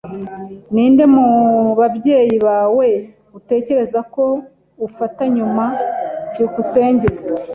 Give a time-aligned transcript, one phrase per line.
[0.73, 2.87] Ninde mubabyeyi bawe
[3.37, 4.23] utekereza ko
[4.87, 5.65] ufata nyuma?
[6.31, 7.07] byukusenge